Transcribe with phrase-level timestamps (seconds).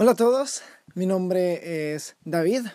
[0.00, 0.62] Hola a todos,
[0.94, 2.66] mi nombre es David,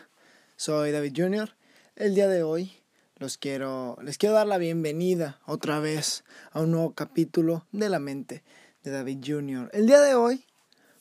[0.58, 1.56] soy David Jr.
[1.96, 2.74] El día de hoy
[3.16, 8.00] los quiero, les quiero dar la bienvenida otra vez a un nuevo capítulo de la
[8.00, 8.44] mente
[8.84, 9.70] de David Jr.
[9.72, 10.44] El día de hoy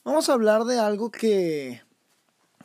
[0.05, 1.81] vamos a hablar de algo que,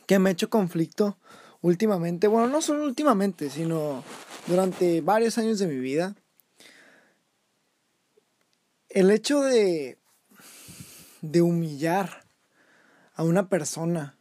[0.06, 1.18] que me ha hecho conflicto
[1.60, 4.04] últimamente, bueno, no solo últimamente, sino
[4.46, 6.14] durante varios años de mi vida.
[8.88, 9.98] El hecho de,
[11.22, 12.27] de humillar
[13.18, 14.16] a una persona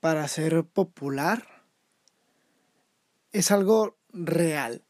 [0.00, 1.64] para ser popular
[3.30, 4.84] es algo real.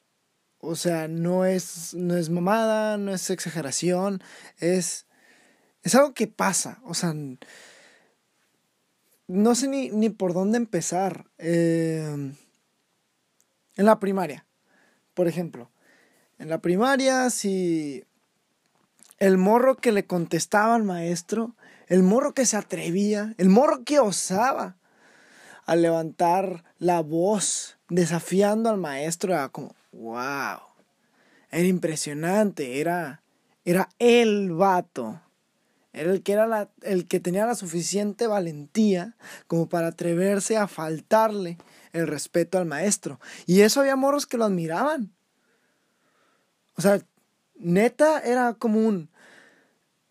[0.60, 4.22] O sea, no es, no es mamada, no es exageración,
[4.56, 5.06] es,
[5.82, 6.80] es algo que pasa.
[6.84, 7.14] O sea,
[9.26, 11.26] no sé ni, ni por dónde empezar.
[11.36, 12.32] Eh,
[13.76, 14.46] en la primaria,
[15.12, 15.70] por ejemplo.
[16.38, 18.04] En la primaria, si
[19.18, 21.54] el morro que le contestaba al maestro
[21.88, 24.76] el morro que se atrevía, el morro que osaba
[25.66, 30.60] a levantar la voz desafiando al maestro era como, wow,
[31.50, 33.22] era impresionante, era,
[33.64, 35.20] era el vato.
[35.92, 41.58] Era el que, era el que tenía la suficiente valentía como para atreverse a faltarle
[41.92, 43.18] el respeto al maestro.
[43.46, 45.12] Y eso había morros que lo admiraban.
[46.76, 47.00] O sea,
[47.56, 49.10] neta era como un,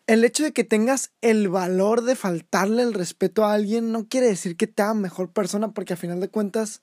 [0.08, 4.28] el hecho de que tengas el valor de faltarle el respeto a alguien no quiere
[4.28, 6.82] decir que te haga mejor persona, porque a final de cuentas,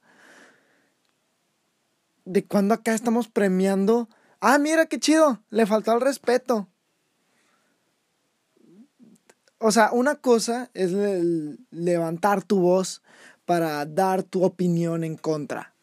[2.27, 4.09] de cuando acá estamos premiando,
[4.41, 6.69] ah, mira qué chido, le faltó el respeto.
[9.59, 10.93] O sea, una cosa es
[11.71, 13.03] levantar tu voz
[13.47, 15.74] para dar tu opinión en contra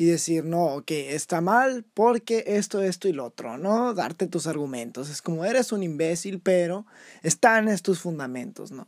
[0.00, 3.94] y decir, no, que está mal porque esto, esto y lo otro, ¿no?
[3.94, 5.10] Darte tus argumentos.
[5.10, 6.86] Es como eres un imbécil, pero
[7.24, 8.86] están estos fundamentos, ¿no?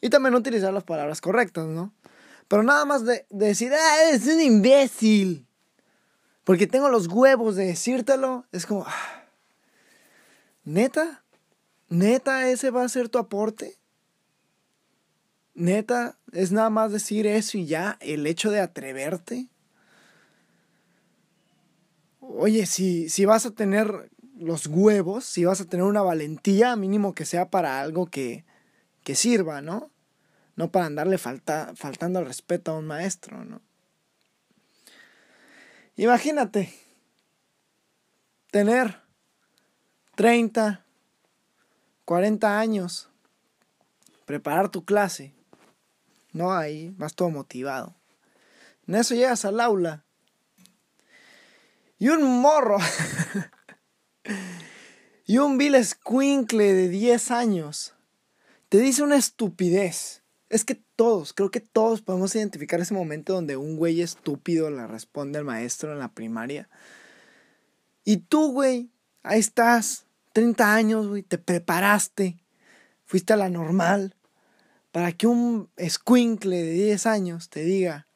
[0.00, 1.92] Y también utilizar las palabras correctas, ¿no?
[2.46, 5.44] Pero nada más de, decir, ah, eres un imbécil.
[6.44, 8.46] Porque tengo los huevos de decírtelo.
[8.52, 9.24] Es como, ah,
[10.62, 11.24] neta,
[11.88, 13.76] neta, ese va a ser tu aporte.
[15.54, 19.48] Neta, es nada más decir eso y ya, el hecho de atreverte
[22.28, 27.14] oye, si, si vas a tener los huevos, si vas a tener una valentía, mínimo
[27.14, 28.44] que sea para algo que,
[29.02, 29.90] que sirva, ¿no?
[30.54, 33.60] No para andarle falta, faltando el respeto a un maestro, ¿no?
[35.96, 36.72] Imagínate
[38.50, 39.00] tener
[40.14, 40.84] 30,
[42.04, 43.10] 40 años,
[44.24, 45.34] preparar tu clase,
[46.32, 46.52] ¿no?
[46.52, 47.96] Ahí vas todo motivado.
[48.86, 50.04] En eso llegas al aula
[51.98, 52.78] y un morro.
[55.26, 57.94] y un vil escuincle de 10 años.
[58.68, 60.22] Te dice una estupidez.
[60.48, 64.86] Es que todos, creo que todos podemos identificar ese momento donde un güey estúpido le
[64.86, 66.68] responde al maestro en la primaria.
[68.04, 68.90] Y tú, güey,
[69.22, 72.38] ahí estás, 30 años, güey, te preparaste,
[73.04, 74.16] fuiste a la normal,
[74.90, 78.07] para que un escuincle de 10 años te diga,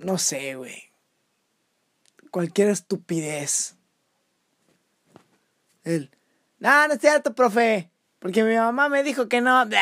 [0.00, 0.92] no sé, güey.
[2.30, 3.76] Cualquier estupidez.
[5.84, 6.10] Él.
[6.58, 7.90] No, no es cierto, profe.
[8.18, 9.64] Porque mi mamá me dijo que no.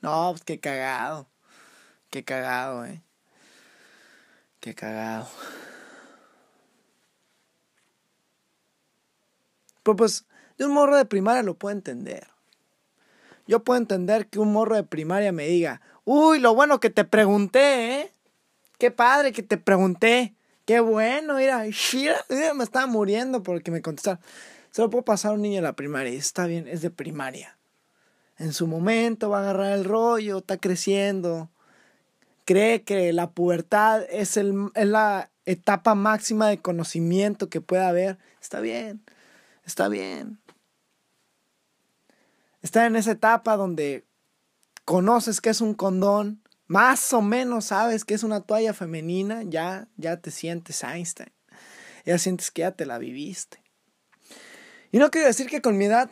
[0.00, 1.30] No, pues qué cagado.
[2.10, 3.02] Qué cagado, eh.
[4.60, 5.26] Qué cagado.
[9.82, 10.26] Pero pues,
[10.58, 12.33] de un morro de primaria lo puedo entender.
[13.46, 17.04] Yo puedo entender que un morro de primaria me diga, Uy, lo bueno que te
[17.04, 18.12] pregunté, ¿eh?
[18.78, 20.34] Qué padre que te pregunté.
[20.66, 24.20] Qué bueno, mira, mira me estaba muriendo porque me contestaron.
[24.70, 27.56] Se lo puedo pasar a un niño de la primaria está bien, es de primaria.
[28.38, 31.50] En su momento va a agarrar el rollo, está creciendo.
[32.44, 38.18] Cree que la pubertad es, el, es la etapa máxima de conocimiento que puede haber.
[38.40, 39.02] Está bien,
[39.64, 40.38] está bien.
[42.64, 44.06] Está en esa etapa donde
[44.86, 49.86] conoces que es un condón, más o menos sabes que es una toalla femenina, ya,
[49.98, 51.30] ya te sientes Einstein.
[52.06, 53.62] Ya sientes que ya te la viviste.
[54.92, 56.08] Y no quiero decir que con mi edad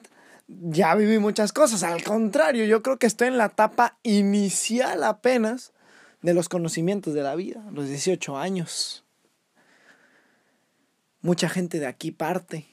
[0.46, 5.72] ya viví muchas cosas, al contrario, yo creo que estoy en la etapa inicial apenas
[6.20, 9.06] de los conocimientos de la vida, los 18 años.
[11.22, 12.66] Mucha gente de aquí parte.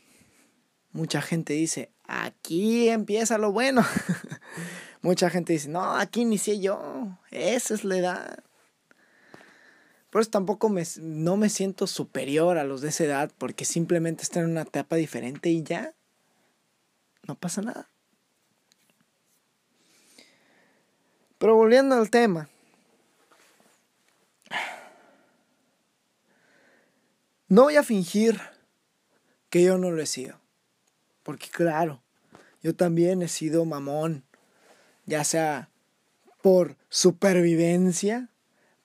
[0.92, 3.86] Mucha gente dice, aquí empieza lo bueno.
[5.02, 8.44] Mucha gente dice, no, aquí inicié yo, esa es la edad.
[10.10, 14.24] Por eso tampoco me, no me siento superior a los de esa edad, porque simplemente
[14.24, 15.94] están en una etapa diferente y ya.
[17.28, 17.90] No pasa nada.
[21.38, 22.50] Pero volviendo al tema.
[27.48, 28.42] No voy a fingir
[29.50, 30.40] que yo no lo he sido.
[31.30, 32.02] Porque claro,
[32.64, 34.24] yo también he sido mamón.
[35.06, 35.70] Ya sea
[36.42, 38.30] por supervivencia,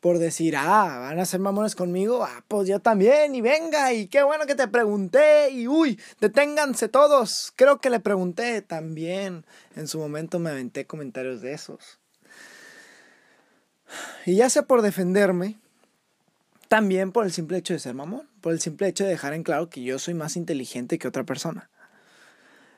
[0.01, 4.09] por decir, ah, van a ser mamones conmigo, ah, pues yo también, y venga, y
[4.09, 7.51] qué bueno que te pregunté, y uy, deténganse todos.
[7.57, 9.47] Creo que le pregunté también.
[9.75, 11.99] En su momento me aventé comentarios de esos.
[14.27, 15.57] Y ya sea por defenderme,
[16.69, 19.45] también por el simple hecho de ser mamón, por el simple hecho de dejar en
[19.45, 21.71] claro que yo soy más inteligente que otra persona.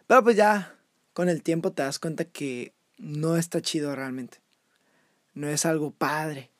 [0.06, 0.74] Pero pues ya
[1.12, 4.38] con el tiempo te das cuenta que no está chido realmente.
[5.34, 6.50] No es algo padre.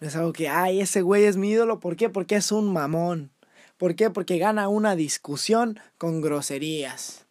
[0.00, 1.80] No es algo que, ay, ese güey es mi ídolo.
[1.80, 2.08] ¿Por qué?
[2.08, 3.30] Porque es un mamón.
[3.76, 4.10] ¿Por qué?
[4.10, 7.26] Porque gana una discusión con groserías.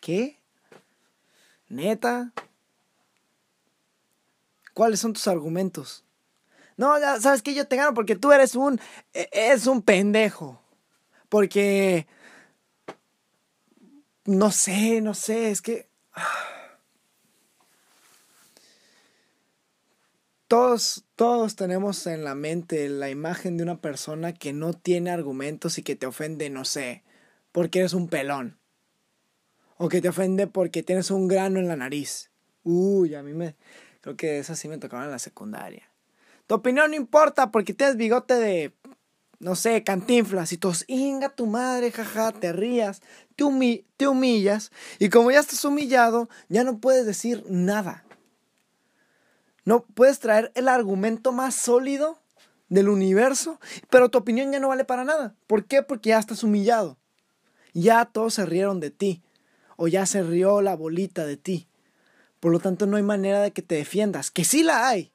[0.00, 0.38] ¿Qué?
[1.68, 2.32] ¿Neta?
[4.74, 6.04] ¿Cuáles son tus argumentos?
[6.76, 8.80] No, ya sabes que yo te gano porque tú eres un
[9.12, 10.60] e, es un pendejo.
[11.28, 12.06] Porque
[14.30, 15.88] no sé, no sé, es que
[20.46, 25.78] todos todos tenemos en la mente la imagen de una persona que no tiene argumentos
[25.78, 27.02] y que te ofende, no sé,
[27.50, 28.58] porque eres un pelón.
[29.76, 32.30] O que te ofende porque tienes un grano en la nariz.
[32.62, 33.56] Uy, a mí me
[34.00, 35.90] creo que eso sí me tocaba en la secundaria.
[36.46, 38.72] Tu opinión no importa porque tienes bigote de,
[39.40, 43.00] no sé, cantinflas y todos, inga tu madre, jaja, te rías,
[43.36, 48.04] te, te humillas y como ya estás humillado, ya no puedes decir nada.
[49.64, 52.18] No puedes traer el argumento más sólido
[52.68, 53.58] del universo,
[53.88, 55.34] pero tu opinión ya no vale para nada.
[55.46, 55.82] ¿Por qué?
[55.82, 56.98] Porque ya estás humillado.
[57.72, 59.22] Ya todos se rieron de ti
[59.76, 61.66] o ya se rió la bolita de ti.
[62.40, 65.12] Por lo tanto, no hay manera de que te defiendas, que sí la hay,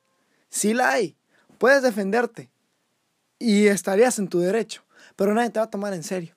[0.50, 1.16] sí la hay
[1.58, 2.50] puedes defenderte
[3.40, 4.84] y estarías en tu derecho,
[5.16, 6.36] pero nadie te va a tomar en serio.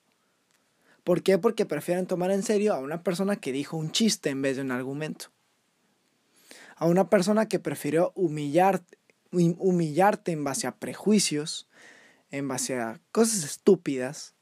[1.03, 1.37] ¿Por qué?
[1.37, 4.61] Porque prefieren tomar en serio a una persona que dijo un chiste en vez de
[4.61, 5.27] un argumento.
[6.75, 8.97] A una persona que prefirió humillarte,
[9.31, 11.67] humillarte en base a prejuicios,
[12.31, 14.35] en base a cosas estúpidas,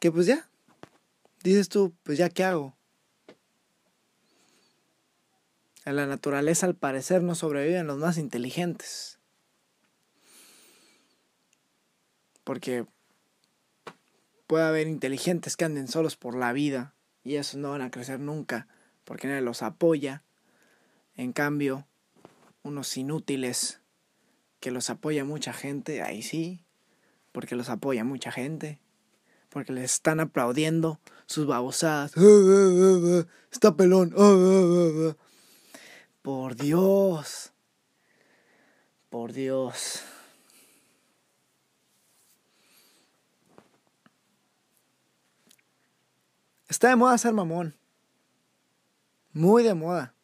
[0.00, 0.48] que pues ya,
[1.42, 2.76] dices tú, pues ya, ¿qué hago?
[5.84, 9.15] En la naturaleza al parecer no sobreviven los más inteligentes.
[12.46, 12.86] Porque
[14.46, 16.94] puede haber inteligentes que anden solos por la vida
[17.24, 18.68] y esos no van a crecer nunca
[19.02, 20.22] porque nadie los apoya.
[21.16, 21.88] En cambio,
[22.62, 23.80] unos inútiles
[24.60, 26.62] que los apoya mucha gente, ahí sí,
[27.32, 28.80] porque los apoya mucha gente,
[29.48, 32.12] porque les están aplaudiendo sus babosadas.
[33.50, 34.14] Está pelón.
[36.22, 37.52] Por Dios.
[39.08, 40.04] Por Dios.
[46.76, 47.74] Está de moda ser mamón.
[49.32, 50.14] Muy de moda.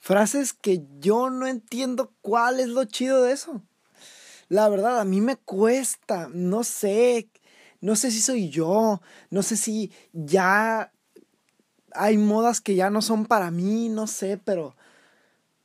[0.00, 3.62] Frases que yo no entiendo cuál es lo chido de eso.
[4.48, 6.28] La verdad, a mí me cuesta.
[6.34, 7.30] No sé.
[7.80, 9.00] No sé si soy yo.
[9.30, 10.92] No sé si ya
[11.92, 14.74] hay modas que ya no son para mí, no sé, pero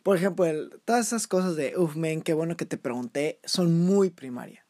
[0.03, 0.45] por ejemplo,
[0.85, 4.67] todas esas cosas de, uff, men, qué bueno que te pregunté, son muy primaria.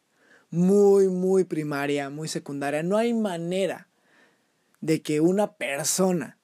[0.49, 2.83] Muy, muy primaria, muy secundaria.
[2.83, 3.89] No hay manera
[4.81, 6.37] de que una persona,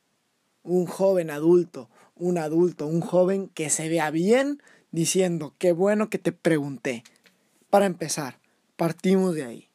[0.63, 4.61] un joven adulto, un adulto, un joven que se vea bien
[4.91, 7.03] diciendo, qué bueno que te pregunté.
[7.69, 8.39] Para empezar,
[8.75, 9.69] partimos de ahí.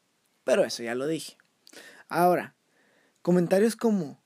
[0.45, 1.37] Pero eso ya lo dije.
[2.09, 2.55] Ahora,
[3.23, 4.21] comentarios como,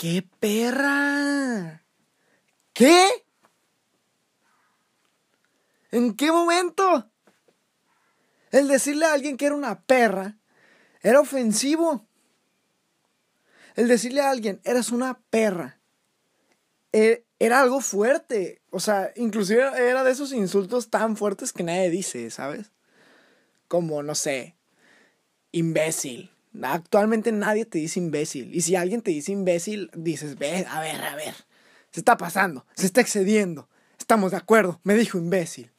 [0.00, 1.84] ¡Qué perra!
[2.72, 3.06] ¿Qué?
[5.90, 7.10] ¿En qué momento?
[8.50, 10.38] El decirle a alguien que era una perra
[11.02, 12.06] era ofensivo.
[13.76, 15.80] El decirle a alguien, eres una perra,
[16.92, 18.60] e, era algo fuerte.
[18.70, 22.72] O sea, inclusive era de esos insultos tan fuertes que nadie dice, ¿sabes?
[23.68, 24.56] Como, no sé,
[25.52, 26.30] imbécil.
[26.62, 28.54] Actualmente nadie te dice imbécil.
[28.54, 31.34] Y si alguien te dice imbécil, dices, ve, a ver, a ver.
[31.92, 33.68] Se está pasando, se está excediendo.
[33.98, 35.70] Estamos de acuerdo, me dijo imbécil.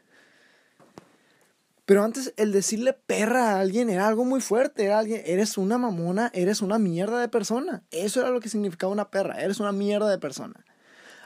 [1.91, 4.85] Pero antes el decirle perra a alguien era algo muy fuerte.
[4.85, 7.83] Era alguien, eres una mamona, eres una mierda de persona.
[7.91, 9.41] Eso era lo que significaba una perra.
[9.41, 10.63] Eres una mierda de persona.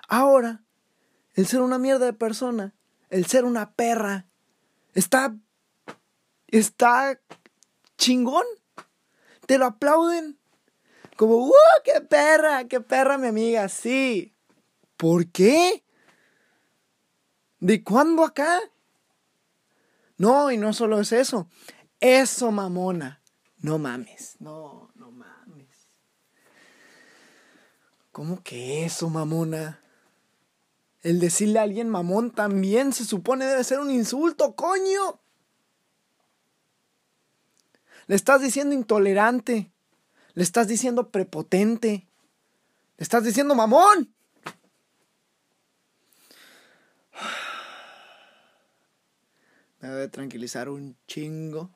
[0.07, 0.63] Ahora,
[1.35, 2.73] el ser una mierda de persona,
[3.11, 4.25] el ser una perra,
[4.95, 5.35] está.
[6.47, 7.21] está
[7.99, 8.45] chingón
[9.45, 10.39] te lo aplauden.
[11.15, 11.53] Como, ¡uh!
[11.83, 12.63] ¡Qué perra!
[12.63, 13.69] ¡Qué perra, mi amiga!
[13.69, 14.33] Sí.
[14.97, 15.83] ¿Por qué?
[17.59, 18.59] ¿De cuándo acá?
[20.17, 21.49] No, y no solo es eso.
[21.99, 23.21] Eso, mamona.
[23.57, 24.37] No mames.
[24.39, 25.89] No, no mames.
[28.11, 29.81] ¿Cómo que eso, mamona?
[31.01, 35.19] El decirle a alguien mamón también se supone debe ser un insulto, coño.
[38.07, 39.71] Le estás diciendo intolerante.
[40.33, 42.07] Le estás diciendo prepotente.
[42.97, 44.14] Le estás diciendo mamón.
[49.85, 51.69] Me debe tranquilizar un chingo.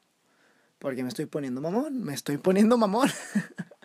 [0.80, 2.04] Porque me estoy poniendo mamón.
[2.04, 3.10] Me estoy poniendo mamón.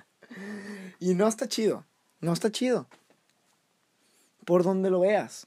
[1.01, 1.85] y no está chido.
[2.21, 2.89] No está chido
[4.45, 5.47] por donde lo veas.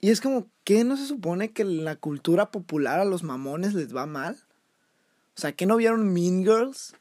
[0.00, 3.74] Y es como, ¿qué no se supone que en la cultura popular a los mamones
[3.74, 4.44] les va mal?
[5.36, 6.94] O sea, ¿qué no vieron Mean Girls?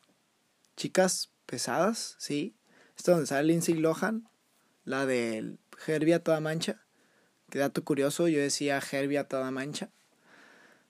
[0.77, 2.55] Chicas pesadas, ¿sí?
[2.97, 4.29] Esto donde sale Lindsay Lohan,
[4.85, 6.81] la de Herbie a toda mancha.
[7.53, 9.89] Qué dato curioso, yo decía Herbie a toda mancha.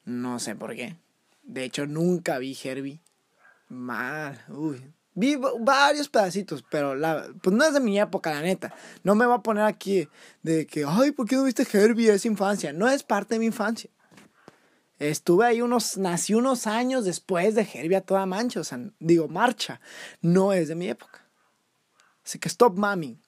[0.05, 0.95] No sé por qué.
[1.43, 3.01] De hecho, nunca vi Herbie.
[3.67, 4.81] Mal, uy,
[5.13, 8.73] Vi varios pedacitos, pero la, pues no es de mi época, la neta.
[9.03, 10.07] No me va a poner aquí
[10.41, 12.13] de que, ay, ¿por qué no viste Herbie?
[12.13, 12.71] Es infancia.
[12.71, 13.89] No es parte de mi infancia.
[14.99, 19.27] Estuve ahí unos, nací unos años después de Herbie a toda mancha, o sea, digo,
[19.27, 19.81] marcha.
[20.21, 21.27] No es de mi época.
[22.23, 23.19] Así que stop mami.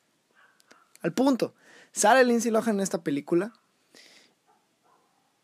[1.01, 1.53] Al punto.
[1.95, 3.53] Sale Lindsay Lohan en esta película.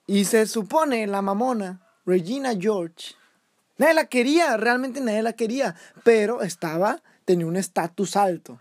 [0.05, 3.15] Y se supone la mamona, Regina George,
[3.81, 8.60] Nadie la quería, realmente nadie la quería, pero estaba, tenía un estatus alto.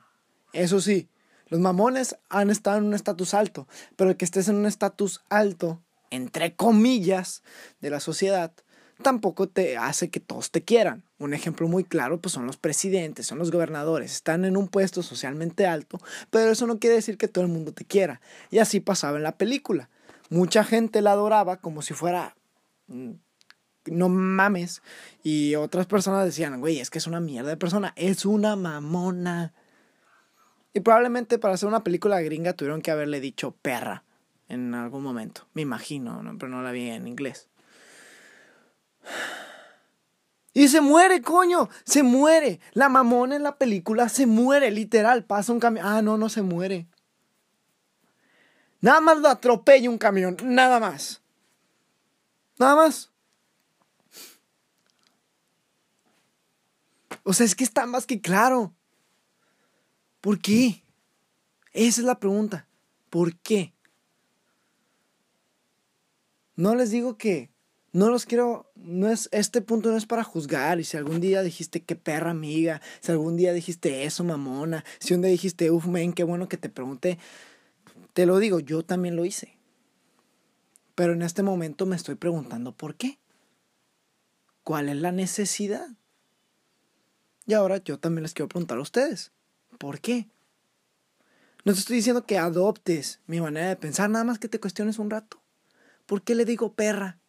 [0.55, 1.11] Eso sí,
[1.49, 5.21] los mamones han estado en un estatus alto, pero el que estés en un estatus
[5.29, 7.43] alto, entre comillas,
[7.83, 8.51] de la sociedad,
[9.01, 11.03] tampoco te hace que todos te quieran.
[11.19, 15.03] Un ejemplo muy claro pues son los presidentes, son los gobernadores, están en un puesto
[15.03, 15.99] socialmente alto,
[16.31, 18.21] pero eso no quiere decir que todo el mundo te quiera.
[18.51, 19.91] Y así pasaba en la película.
[20.29, 22.37] Mucha gente la adoraba como si fuera
[22.87, 23.11] mm,
[23.87, 24.83] no mames.
[25.23, 29.53] Y otras personas decían, güey, es que es una mierda de persona, es una mamona.
[30.73, 34.05] Y probablemente para hacer una película gringa tuvieron que haberle dicho perra
[34.49, 37.50] en algún momento, me imagino, pero no la vi en inglés.
[40.53, 42.61] Y se muere, coño, se muere.
[42.73, 45.25] La mamona en la película se muere, literal.
[45.25, 45.87] Pasa un camión.
[45.87, 46.89] Ah, no, no se muere.
[48.81, 51.23] Nada más lo atropella un camión, nada más.
[52.59, 53.11] Nada más.
[57.23, 58.75] O sea, es que está más que claro.
[60.21, 60.83] ¿Por qué?
[61.73, 62.67] Esa es la pregunta.
[63.09, 63.75] ¿Por qué?
[66.57, 67.51] No les digo que
[67.93, 70.81] no los quiero, no es, este punto no es para juzgar.
[70.81, 75.15] Y si algún día dijiste qué perra amiga, si algún día dijiste eso, mamona, si
[75.15, 77.19] un día dijiste, uff, men, qué bueno que te pregunté,
[78.13, 79.57] te lo digo, yo también lo hice.
[80.95, 83.19] Pero en este momento me estoy preguntando por qué.
[84.63, 85.89] ¿Cuál es la necesidad?
[87.47, 89.33] Y ahora yo también les quiero preguntar a ustedes,
[89.79, 90.29] ¿por qué?
[91.65, 94.99] No te estoy diciendo que adoptes mi manera de pensar, nada más que te cuestiones
[94.99, 95.43] un rato.
[96.07, 97.20] ¿Por qué le digo perra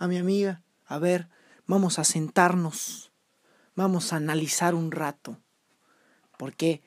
[0.00, 0.62] a mi amiga?
[0.86, 1.28] A ver,
[1.66, 3.12] vamos a sentarnos,
[3.76, 5.38] vamos a analizar un rato.
[6.36, 6.82] ¿Por qué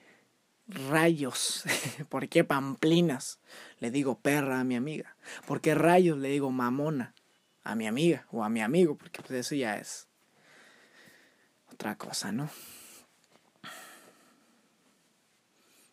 [0.67, 1.63] rayos?
[2.09, 3.39] ¿Por qué pamplinas
[3.79, 5.15] le digo perra a mi amiga?
[5.45, 7.13] ¿Por qué rayos le digo mamona
[7.63, 8.97] a mi amiga o a mi amigo?
[8.97, 10.07] Porque pues eso ya es
[11.71, 12.49] otra cosa, ¿no?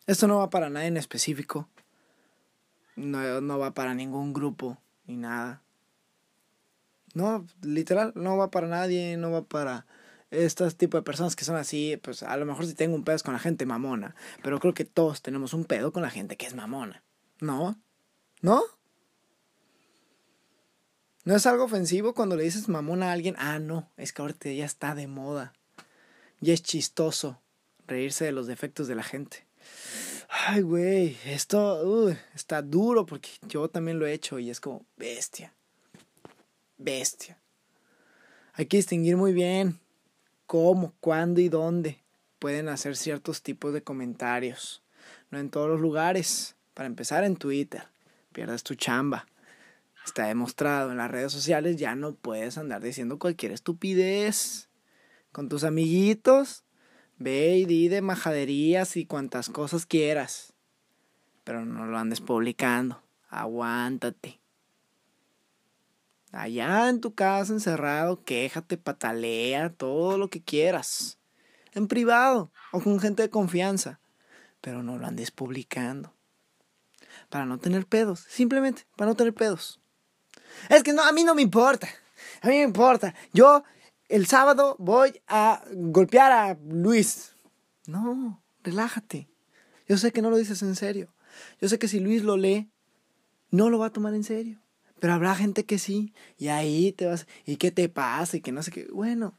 [0.07, 1.69] Esto no va para nadie en específico.
[2.95, 5.61] No, no va para ningún grupo ni nada.
[7.13, 9.85] No, literal, no va para nadie, no va para
[10.31, 13.17] estos tipos de personas que son así, pues a lo mejor si tengo un pedo
[13.17, 16.37] es con la gente mamona, pero creo que todos tenemos un pedo con la gente
[16.37, 17.03] que es mamona.
[17.41, 17.77] ¿No?
[18.41, 18.61] ¿No?
[21.23, 23.35] ¿No es algo ofensivo cuando le dices mamona a alguien?
[23.37, 25.53] Ah, no, es que ahorita ya está de moda.
[26.39, 27.41] Ya es chistoso
[27.87, 29.45] reírse de los defectos de la gente.
[30.29, 35.53] Ay, güey, esto está duro porque yo también lo he hecho y es como bestia.
[36.83, 37.37] Bestia.
[38.53, 39.79] Hay que distinguir muy bien
[40.45, 42.03] cómo, cuándo y dónde
[42.39, 44.83] pueden hacer ciertos tipos de comentarios.
[45.29, 46.55] No en todos los lugares.
[46.73, 47.83] Para empezar en Twitter,
[48.31, 49.27] pierdes tu chamba.
[50.05, 54.69] Está demostrado en las redes sociales, ya no puedes andar diciendo cualquier estupidez
[55.31, 56.63] con tus amiguitos,
[57.17, 60.53] ve y di de majaderías y cuantas cosas quieras.
[61.43, 63.01] Pero no lo andes publicando.
[63.29, 64.40] Aguántate.
[66.31, 71.19] Allá en tu casa encerrado, quéjate, patalea, todo lo que quieras.
[71.73, 73.99] En privado o con gente de confianza.
[74.61, 76.13] Pero no lo andes publicando.
[77.29, 78.25] Para no tener pedos.
[78.29, 79.81] Simplemente, para no tener pedos.
[80.69, 81.89] Es que no, a mí no me importa.
[82.41, 83.13] A mí me importa.
[83.33, 83.63] Yo
[84.07, 87.33] el sábado voy a golpear a Luis.
[87.87, 89.29] No, relájate.
[89.87, 91.13] Yo sé que no lo dices en serio.
[91.59, 92.69] Yo sé que si Luis lo lee,
[93.49, 94.61] no lo va a tomar en serio.
[95.01, 96.13] Pero habrá gente que sí.
[96.37, 97.25] Y ahí te vas.
[97.43, 98.37] ¿Y qué te pasa?
[98.37, 98.87] Y que no sé qué.
[98.93, 99.35] Bueno,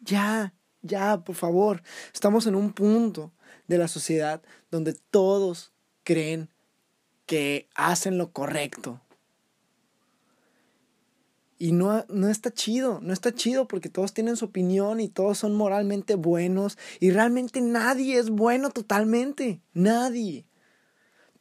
[0.00, 1.82] ya, ya, por favor.
[2.12, 3.32] Estamos en un punto
[3.66, 5.72] de la sociedad donde todos
[6.02, 6.50] creen
[7.24, 9.00] que hacen lo correcto.
[11.58, 15.38] Y no, no está chido, no está chido porque todos tienen su opinión y todos
[15.38, 20.44] son moralmente buenos y realmente nadie es bueno totalmente, nadie.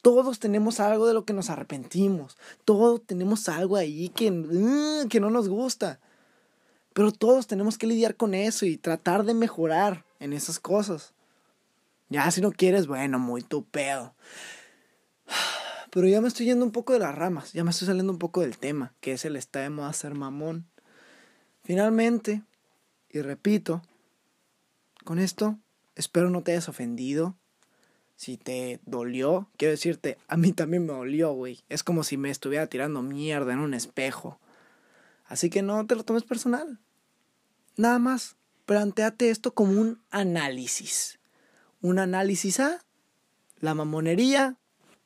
[0.03, 5.21] Todos tenemos algo de lo que nos arrepentimos, todos tenemos algo ahí que, mm, que
[5.21, 6.01] no nos gusta,
[6.93, 11.13] pero todos tenemos que lidiar con eso y tratar de mejorar en esas cosas.
[12.09, 14.13] Ya si no quieres, bueno, muy tu pedo.
[15.89, 18.19] Pero ya me estoy yendo un poco de las ramas, ya me estoy saliendo un
[18.19, 20.67] poco del tema, que es el está de moda ser mamón.
[21.63, 22.43] Finalmente,
[23.09, 23.81] y repito,
[25.05, 25.59] con esto
[25.95, 27.37] espero no te hayas ofendido.
[28.15, 31.63] Si te dolió, quiero decirte, a mí también me dolió, güey.
[31.69, 34.39] Es como si me estuviera tirando mierda en un espejo.
[35.25, 36.79] Así que no te lo tomes personal.
[37.75, 41.19] Nada más, planteate esto como un análisis.
[41.81, 42.83] Un análisis a
[43.59, 44.57] la mamonería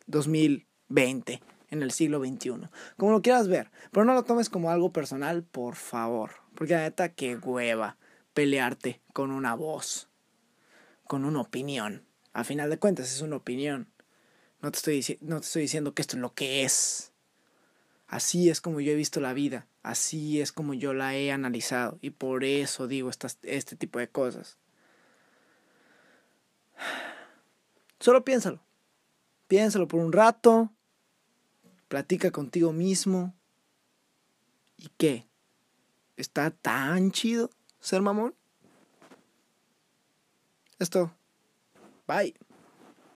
[0.06, 2.70] 2000 20 en el siglo XXI.
[2.98, 3.72] Como lo quieras ver.
[3.92, 6.32] Pero no lo tomes como algo personal, por favor.
[6.56, 7.98] Porque la neta, que hueva
[8.34, 10.10] pelearte con una voz.
[11.06, 12.04] Con una opinión.
[12.38, 13.92] A final de cuentas, es una opinión.
[14.62, 17.12] No te estoy, no te estoy diciendo que esto es lo que es.
[18.06, 19.66] Así es como yo he visto la vida.
[19.82, 21.98] Así es como yo la he analizado.
[22.00, 24.60] Y por eso digo estas, este tipo de cosas.
[28.00, 28.62] Solo piénsalo.
[29.48, 30.72] Piénsalo por un rato
[31.88, 33.34] platica contigo mismo.
[34.78, 35.28] ¿Y qué?
[36.18, 38.36] ¿Está tan chido ser mamón?
[40.78, 41.17] Esto.
[42.08, 42.34] Bye.